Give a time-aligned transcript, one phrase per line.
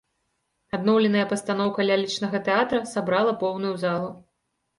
[0.77, 4.11] Адноўленая пастаноўка лялечнага тэатра сабрала поўную залу.